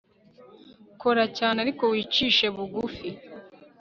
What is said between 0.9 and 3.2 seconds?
kora cyane ariko wicishe bugufi